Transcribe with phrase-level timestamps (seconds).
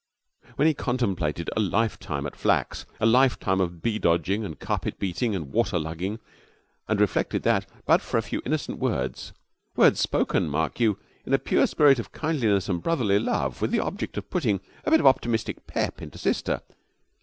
[0.55, 5.35] When he contemplated a lifetime at Flack's, a lifetime of bee dodging and carpet beating
[5.35, 6.17] and water lugging,
[6.87, 9.31] and reflected that, but for a few innocent words
[9.75, 13.79] words spoken, mark you, in a pure spirit of kindliness and brotherly love with the
[13.79, 16.61] object of putting a bit of optimistic pep into sister!